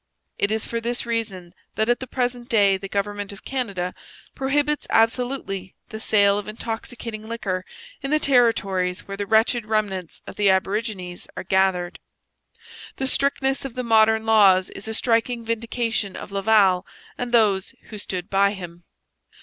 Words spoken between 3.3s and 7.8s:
of Canada prohibits absolutely the sale of intoxicating liquor